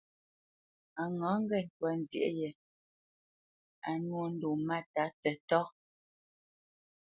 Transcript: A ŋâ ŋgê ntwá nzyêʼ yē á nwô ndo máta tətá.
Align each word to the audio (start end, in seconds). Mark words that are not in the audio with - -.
A 1.01 1.03
ŋâ 1.17 1.31
ŋgê 1.41 1.59
ntwá 1.67 1.89
nzyêʼ 2.01 2.33
yē 2.39 2.49
á 3.89 3.91
nwô 4.03 4.23
ndo 4.33 4.49
máta 4.67 5.03
tətá. 5.21 5.61